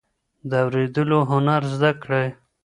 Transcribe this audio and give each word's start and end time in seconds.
د 0.49 0.51
اورېدلو 0.65 1.19
هنر 1.31 1.61
زده 1.73 1.91
کړئ. 2.01 2.27